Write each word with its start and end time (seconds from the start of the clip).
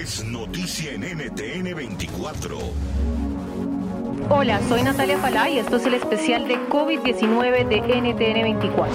Es 0.00 0.24
noticia 0.24 0.92
en 0.92 1.02
NTN 1.02 1.74
24. 1.76 2.58
Hola, 4.30 4.58
soy 4.66 4.82
Natalia 4.82 5.18
Falá 5.18 5.50
y 5.50 5.58
esto 5.58 5.76
es 5.76 5.84
el 5.84 5.92
especial 5.92 6.48
de 6.48 6.54
COVID-19 6.70 7.68
de 7.68 7.80
NTN 8.00 8.42
24. 8.42 8.94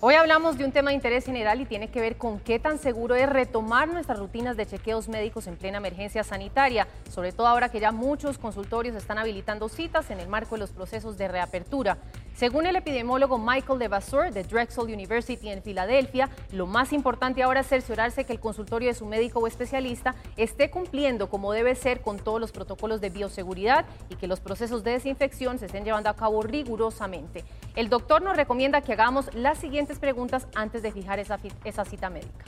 Hoy 0.00 0.14
hablamos 0.14 0.56
de 0.56 0.64
un 0.64 0.72
tema 0.72 0.88
de 0.88 0.94
interés 0.94 1.26
general 1.26 1.60
y 1.60 1.66
tiene 1.66 1.88
que 1.88 2.00
ver 2.00 2.16
con 2.16 2.40
qué 2.40 2.58
tan 2.58 2.78
seguro 2.78 3.14
es 3.14 3.28
retomar 3.28 3.88
nuestras 3.88 4.18
rutinas 4.18 4.56
de 4.56 4.64
chequeos 4.64 5.06
médicos 5.08 5.46
en 5.48 5.56
plena 5.56 5.78
emergencia 5.78 6.24
sanitaria, 6.24 6.88
sobre 7.10 7.32
todo 7.32 7.46
ahora 7.46 7.68
que 7.68 7.78
ya 7.78 7.92
muchos 7.92 8.38
consultorios 8.38 8.96
están 8.96 9.18
habilitando 9.18 9.68
citas 9.68 10.08
en 10.10 10.18
el 10.18 10.28
marco 10.28 10.54
de 10.54 10.60
los 10.60 10.70
procesos 10.70 11.18
de 11.18 11.28
reapertura. 11.28 11.98
Según 12.36 12.66
el 12.66 12.76
epidemiólogo 12.76 13.38
Michael 13.38 13.78
DeVaseur 13.78 14.30
de 14.30 14.44
Drexel 14.44 14.92
University 14.92 15.48
en 15.48 15.62
Filadelfia, 15.62 16.28
lo 16.52 16.66
más 16.66 16.92
importante 16.92 17.42
ahora 17.42 17.60
es 17.60 17.66
cerciorarse 17.66 18.26
que 18.26 18.34
el 18.34 18.40
consultorio 18.40 18.88
de 18.88 18.94
su 18.94 19.06
médico 19.06 19.40
o 19.40 19.46
especialista 19.46 20.14
esté 20.36 20.68
cumpliendo 20.70 21.30
como 21.30 21.50
debe 21.52 21.74
ser 21.74 22.02
con 22.02 22.18
todos 22.18 22.38
los 22.38 22.52
protocolos 22.52 23.00
de 23.00 23.08
bioseguridad 23.08 23.86
y 24.10 24.16
que 24.16 24.26
los 24.26 24.40
procesos 24.40 24.84
de 24.84 24.90
desinfección 24.90 25.58
se 25.58 25.64
estén 25.64 25.86
llevando 25.86 26.10
a 26.10 26.14
cabo 26.14 26.42
rigurosamente. 26.42 27.42
El 27.74 27.88
doctor 27.88 28.20
nos 28.20 28.36
recomienda 28.36 28.82
que 28.82 28.92
hagamos 28.92 29.34
las 29.34 29.56
siguientes 29.56 29.98
preguntas 29.98 30.46
antes 30.54 30.82
de 30.82 30.92
fijar 30.92 31.18
esa, 31.18 31.38
esa 31.64 31.86
cita 31.86 32.10
médica. 32.10 32.44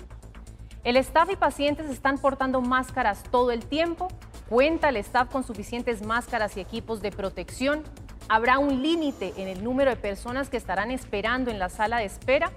¿El 0.85 0.99
staff 0.99 1.31
y 1.33 1.37
pacientes 1.37 1.89
están 1.89 2.19
portando 2.19 2.61
máscaras 2.61 3.23
todo 3.31 3.53
el 3.53 3.65
tiempo? 3.65 4.09
¿Cuenta 4.51 4.91
el 4.91 4.99
staff 4.99 5.31
con 5.31 5.45
suficientes 5.45 6.05
máscaras 6.05 6.59
y 6.59 6.61
equipos 6.61 7.01
de 7.01 7.11
protección? 7.11 7.85
¿Habrá 8.31 8.59
un 8.59 8.83
límite 8.83 9.33
en 9.39 9.49
el 9.49 9.65
número 9.65 9.91
de 9.91 9.97
personas 9.97 10.51
que 10.51 10.59
estarán 10.59 10.91
esperando 10.91 11.51
en 11.51 11.59
la 11.59 11.71
sala 11.71 11.97
de 11.97 12.05
espera? 12.05 12.53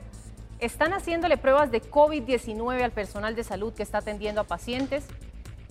¿Están 0.59 0.91
haciéndole 0.91 1.37
pruebas 1.37 1.71
de 1.71 1.81
COVID-19 1.81 2.83
al 2.83 2.91
personal 2.91 3.35
de 3.35 3.45
salud 3.45 3.73
que 3.73 3.81
está 3.81 3.99
atendiendo 3.99 4.41
a 4.41 4.43
pacientes? 4.43 5.05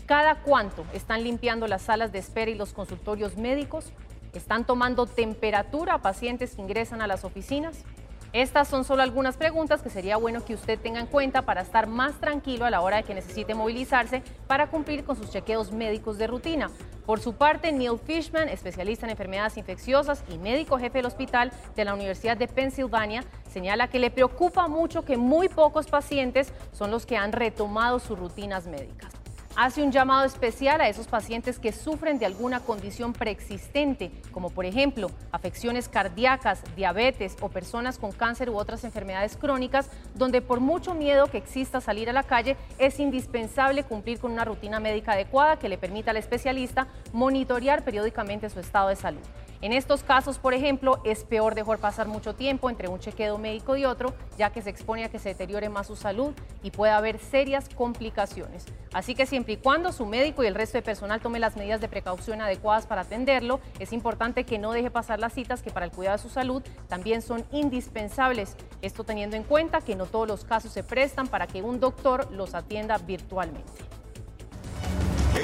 ¿Cada 0.06 0.36
cuánto 0.36 0.86
están 0.94 1.22
limpiando 1.22 1.68
las 1.68 1.82
salas 1.82 2.12
de 2.12 2.18
espera 2.18 2.50
y 2.50 2.54
los 2.54 2.72
consultorios 2.72 3.36
médicos? 3.36 3.92
¿Están 4.32 4.64
tomando 4.64 5.04
temperatura 5.04 5.94
a 5.94 5.98
pacientes 5.98 6.54
que 6.54 6.62
ingresan 6.62 7.02
a 7.02 7.06
las 7.06 7.24
oficinas? 7.24 7.84
Estas 8.32 8.68
son 8.68 8.84
solo 8.84 9.02
algunas 9.02 9.36
preguntas 9.36 9.82
que 9.82 9.90
sería 9.90 10.16
bueno 10.16 10.44
que 10.44 10.54
usted 10.54 10.78
tenga 10.78 11.00
en 11.00 11.06
cuenta 11.06 11.42
para 11.42 11.62
estar 11.62 11.88
más 11.88 12.20
tranquilo 12.20 12.64
a 12.64 12.70
la 12.70 12.80
hora 12.80 12.98
de 12.98 13.02
que 13.02 13.12
necesite 13.12 13.54
movilizarse 13.54 14.22
para 14.46 14.68
cumplir 14.68 15.02
con 15.02 15.16
sus 15.16 15.30
chequeos 15.30 15.72
médicos 15.72 16.16
de 16.16 16.28
rutina. 16.28 16.70
Por 17.06 17.18
su 17.18 17.32
parte, 17.34 17.72
Neil 17.72 17.98
Fishman, 17.98 18.48
especialista 18.48 19.04
en 19.04 19.10
enfermedades 19.10 19.56
infecciosas 19.56 20.22
y 20.28 20.38
médico 20.38 20.78
jefe 20.78 20.98
del 20.98 21.06
hospital 21.06 21.50
de 21.74 21.84
la 21.84 21.92
Universidad 21.92 22.36
de 22.36 22.46
Pensilvania, 22.46 23.24
señala 23.50 23.88
que 23.88 23.98
le 23.98 24.12
preocupa 24.12 24.68
mucho 24.68 25.04
que 25.04 25.16
muy 25.16 25.48
pocos 25.48 25.88
pacientes 25.88 26.52
son 26.70 26.92
los 26.92 27.06
que 27.06 27.16
han 27.16 27.32
retomado 27.32 27.98
sus 27.98 28.16
rutinas 28.16 28.68
médicas 28.68 29.19
hace 29.60 29.82
un 29.82 29.92
llamado 29.92 30.24
especial 30.24 30.80
a 30.80 30.88
esos 30.88 31.06
pacientes 31.06 31.58
que 31.58 31.70
sufren 31.70 32.18
de 32.18 32.24
alguna 32.24 32.60
condición 32.60 33.12
preexistente, 33.12 34.10
como 34.32 34.48
por 34.48 34.64
ejemplo 34.64 35.10
afecciones 35.32 35.86
cardíacas, 35.86 36.62
diabetes 36.76 37.36
o 37.42 37.50
personas 37.50 37.98
con 37.98 38.10
cáncer 38.10 38.48
u 38.48 38.56
otras 38.56 38.84
enfermedades 38.84 39.36
crónicas, 39.36 39.90
donde 40.14 40.40
por 40.40 40.60
mucho 40.60 40.94
miedo 40.94 41.26
que 41.26 41.36
exista 41.36 41.82
salir 41.82 42.08
a 42.08 42.14
la 42.14 42.22
calle, 42.22 42.56
es 42.78 42.98
indispensable 43.00 43.84
cumplir 43.84 44.18
con 44.18 44.32
una 44.32 44.46
rutina 44.46 44.80
médica 44.80 45.12
adecuada 45.12 45.58
que 45.58 45.68
le 45.68 45.76
permita 45.76 46.12
al 46.12 46.16
especialista 46.16 46.86
monitorear 47.12 47.84
periódicamente 47.84 48.48
su 48.48 48.60
estado 48.60 48.88
de 48.88 48.96
salud. 48.96 49.20
En 49.62 49.74
estos 49.74 50.02
casos, 50.02 50.38
por 50.38 50.54
ejemplo, 50.54 51.02
es 51.04 51.24
peor 51.24 51.54
dejar 51.54 51.76
pasar 51.76 52.08
mucho 52.08 52.34
tiempo 52.34 52.70
entre 52.70 52.88
un 52.88 52.98
chequeo 52.98 53.36
médico 53.36 53.76
y 53.76 53.84
otro, 53.84 54.14
ya 54.38 54.50
que 54.50 54.62
se 54.62 54.70
expone 54.70 55.04
a 55.04 55.10
que 55.10 55.18
se 55.18 55.30
deteriore 55.30 55.68
más 55.68 55.86
su 55.86 55.96
salud 55.96 56.32
y 56.62 56.70
puede 56.70 56.92
haber 56.92 57.18
serias 57.18 57.68
complicaciones. 57.74 58.64
Así 58.94 59.14
que 59.14 59.26
siempre 59.26 59.54
y 59.54 59.56
cuando 59.58 59.92
su 59.92 60.06
médico 60.06 60.42
y 60.42 60.46
el 60.46 60.54
resto 60.54 60.78
de 60.78 60.82
personal 60.82 61.20
tome 61.20 61.38
las 61.38 61.56
medidas 61.56 61.82
de 61.82 61.88
precaución 61.88 62.40
adecuadas 62.40 62.86
para 62.86 63.02
atenderlo, 63.02 63.60
es 63.78 63.92
importante 63.92 64.44
que 64.44 64.58
no 64.58 64.72
deje 64.72 64.90
pasar 64.90 65.20
las 65.20 65.34
citas 65.34 65.60
que 65.60 65.70
para 65.70 65.84
el 65.84 65.92
cuidado 65.92 66.16
de 66.16 66.22
su 66.22 66.30
salud 66.30 66.62
también 66.88 67.20
son 67.20 67.44
indispensables. 67.52 68.56
Esto 68.80 69.04
teniendo 69.04 69.36
en 69.36 69.42
cuenta 69.42 69.82
que 69.82 69.94
no 69.94 70.06
todos 70.06 70.26
los 70.26 70.44
casos 70.46 70.72
se 70.72 70.84
prestan 70.84 71.28
para 71.28 71.46
que 71.46 71.60
un 71.60 71.80
doctor 71.80 72.32
los 72.32 72.54
atienda 72.54 72.96
virtualmente. 72.96 73.99